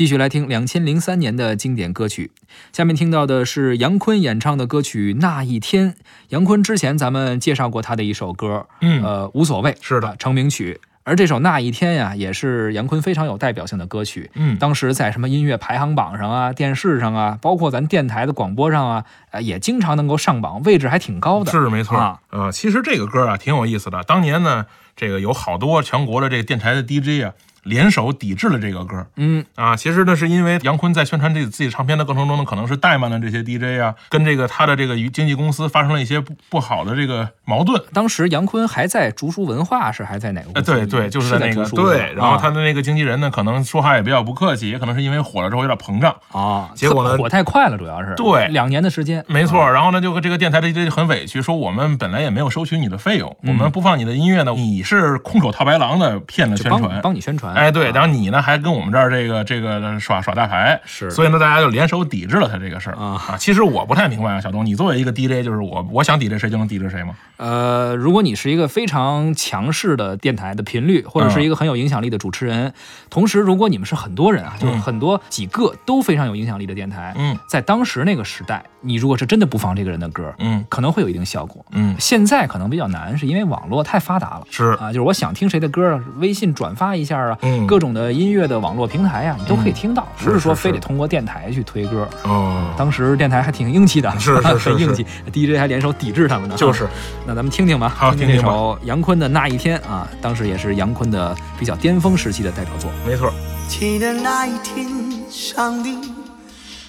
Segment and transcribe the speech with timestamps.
[0.00, 2.30] 继续来听两千零三年的经典歌曲。
[2.72, 5.92] 下面听到的是杨坤演唱的歌曲《那一天》。
[6.30, 10.80] 杨坤之前咱们介绍过他的一首歌，嗯呃，无所谓，是的啊成名曲。
[11.02, 14.30] 而这首《那一天》呀，也是杨坤非常有代表性的歌曲。
[14.36, 21.52] 嗯当时在什么音乐排行榜上啊、电视上啊，包括咱电台的广播上啊，呃，也经常能够上榜，位置还挺高的。
[21.52, 21.98] 是没错。
[21.98, 24.02] 啊呃，其实这个歌啊挺有意思的。
[24.04, 24.64] 当年呢，
[24.96, 29.06] 这个有好多全国的这个电台的 DJ 啊，联手抵制了这个歌。
[29.16, 37.82] 嗯，啊，其实呢，是因为杨坤在宣传这自己唱片的过程中呢，可能是怠慢了这些 DJ 啊，跟这个他的这个经纪公司发生了一些不不好的这个矛盾。
[37.92, 40.72] 当时杨坤还在竹书文化，是还在哪个呃，公司？
[40.72, 46.14] 对对，就是在那个竹书对，然后他啊的那个经纪人呢，可能说话也比较不客气，也可能是因为火了之后有点膨胀。
[46.32, 57.49] 啊，结果呢火太快了，主要是对两年的时间，没错，然后呢，就这个电台的 DJ 就很委屈，说我们本来也没有收取你的费用，我们不放你的音乐呢，你是空手套白狼的骗了宣传，帮你宣传。
[57.54, 67.14] 哎，对，啊然后你呢还跟我们这儿这个这个耍耍大牌，是所以呢大家就联手抵制了他这个事儿啊其实我不太明白啊，小东，你作为一个 DJ，就是我我想抵制谁就能抵制谁吗？
[67.36, 72.72] 呃，如果你是一个非常强势的电台的频率，或者是一个很有影响力的主持人，
[73.08, 81.64] 同时如果你们是很多人啊，就是很多几个都非常有影响力的电台，嗯在当时那个时代，你如果是真的不放这个人的歌，嗯可能会有一定效果。
[81.72, 84.46] 嗯，现在可能比较难，是因为网络太发达了。
[84.50, 92.08] 是啊，就是我想听谁的歌啊，微信转发一下啊，嗯各种的音乐的网络平台呀，你都可以听到，是不是说非得通过电台去推歌。
[92.24, 96.54] 哦，当时电台还挺硬气的，是是是 很硬气，DJ 还联手抵制他们呢。
[96.56, 96.86] 就是，
[97.26, 102.90] 那咱们听听吧，好听这首杨坤的《那一天》啊，当时也是杨坤的比较巅峰时期的代表作。
[103.06, 103.32] 没错，
[103.68, 104.86] 记得那一天，
[105.30, 105.96] 上帝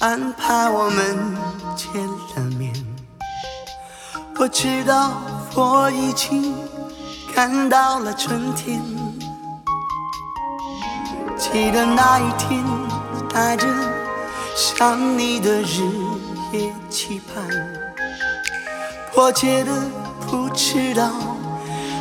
[0.00, 1.36] 安排我们
[1.76, 1.88] 见
[2.34, 2.72] 了面。
[4.38, 5.12] 我知道
[5.54, 6.52] 我已经
[7.32, 8.80] 看到了春天。
[11.52, 12.64] 记得那一天，
[13.28, 13.66] 带着
[14.56, 15.82] 想你的日
[16.50, 17.46] 夜期盼，
[19.12, 19.70] 迫切的
[20.26, 21.10] 不知道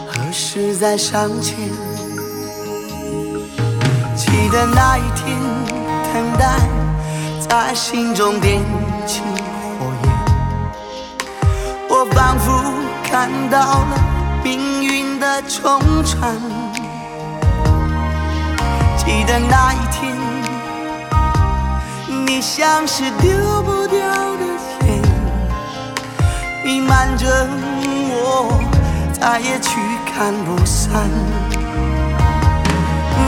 [0.07, 1.53] 何时再相见。
[4.16, 5.38] 记得那一天，
[6.13, 6.57] 等待
[7.50, 8.63] 在心中点
[9.06, 9.19] 起
[9.78, 10.13] 火焰，
[11.90, 12.63] 我仿佛
[13.03, 14.00] 看到了
[14.45, 16.40] 命运的重传。
[19.11, 20.16] 记得那一天，
[22.25, 23.99] 你像是丢不掉
[24.38, 24.45] 的
[24.88, 25.01] 烟，
[26.63, 27.27] 弥漫着
[28.09, 28.57] 我，
[29.11, 29.81] 再也驱
[30.16, 31.09] 赶不散。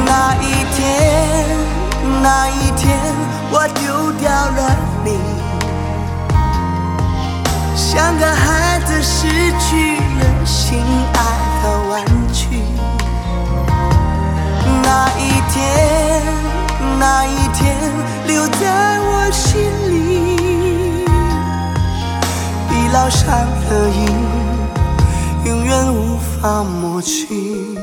[0.06, 0.82] 那一天，
[2.22, 2.98] 那一天，
[3.52, 5.20] 我丢掉了你，
[7.76, 10.00] 像个孩子失去
[23.04, 27.83] 烙上了印，永远无法抹去。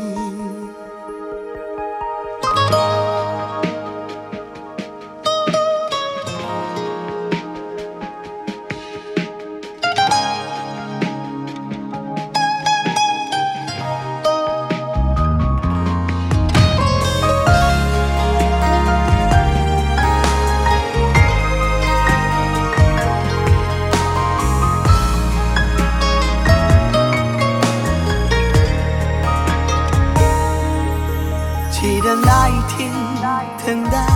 [31.80, 32.92] 记得那一天，
[33.64, 34.06] 等待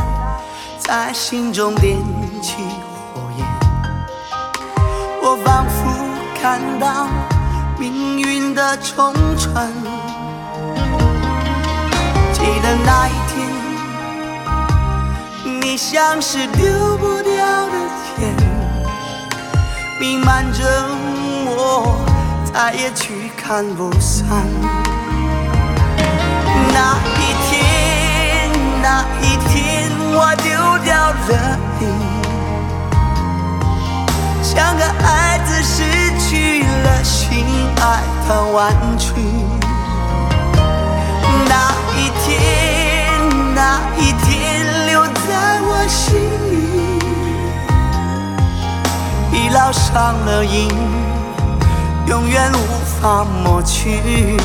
[0.78, 1.96] 在心中点
[2.42, 2.56] 起
[3.14, 3.46] 火焰，
[5.22, 5.90] 我仿佛
[6.38, 7.08] 看到
[7.78, 9.72] 命运的重传。
[12.34, 13.48] 记得那一天，
[15.62, 17.72] 你像是丢不掉的
[18.20, 18.36] 烟，
[19.98, 20.62] 弥漫着
[21.46, 21.96] 我，
[22.52, 24.83] 再也去看不散。
[26.72, 28.50] 那一天，
[28.82, 28.86] 那
[29.20, 30.46] 一天，我丢
[30.84, 31.82] 掉了你，
[34.42, 35.82] 像个孩子失
[36.18, 37.44] 去了心
[37.80, 37.82] 爱
[38.28, 39.12] 的玩具。
[41.48, 41.52] 那
[41.96, 42.34] 一天，
[43.54, 44.32] 那一天，
[44.86, 46.14] 留在我心
[46.50, 46.52] 里，
[49.32, 49.92] 已烙上
[50.24, 50.68] 了印，
[52.06, 52.56] 永远无
[53.00, 54.36] 法抹去。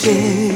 [0.00, 0.47] 谢。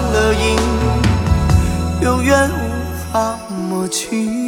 [0.00, 0.56] 了瘾，
[2.02, 3.38] 永远无法
[3.68, 4.45] 抹去。